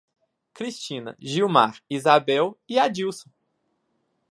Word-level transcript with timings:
Cristina, 0.55 1.15
Gilmar, 1.21 1.79
Izabel 1.87 2.57
e 2.67 2.79
Adílson 2.79 3.29